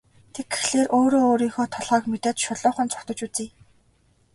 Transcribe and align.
Тэгэхээр 0.35 0.87
өөрөө 0.97 1.23
өөрийнхөө 1.31 1.65
толгойг 1.73 2.05
мэдээд 2.11 2.37
шулуухан 2.43 2.87
зугтаж 2.91 3.19
үзье. 3.25 3.47